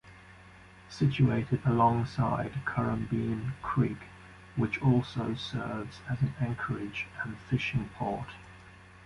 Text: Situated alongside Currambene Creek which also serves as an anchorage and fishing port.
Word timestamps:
Situated 0.89 1.61
alongside 1.63 2.53
Currambene 2.65 3.51
Creek 3.61 3.99
which 4.55 4.81
also 4.81 5.35
serves 5.35 5.99
as 6.09 6.19
an 6.23 6.33
anchorage 6.39 7.05
and 7.23 7.37
fishing 7.37 7.87
port. 7.99 8.29